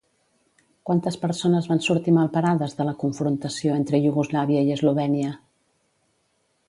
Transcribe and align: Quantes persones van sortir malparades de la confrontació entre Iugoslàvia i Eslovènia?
Quantes 0.89 1.17
persones 1.25 1.67
van 1.71 1.81
sortir 1.87 2.13
malparades 2.17 2.73
de 2.79 2.87
la 2.89 2.95
confrontació 3.03 3.77
entre 3.83 4.01
Iugoslàvia 4.07 4.65
i 4.71 4.75
Eslovènia? 4.79 5.35